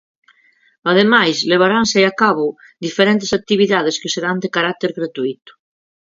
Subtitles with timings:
[0.91, 2.45] Ademais, levaranse acabo
[2.85, 5.51] diferentes actividades que serán de carácter gratuíto.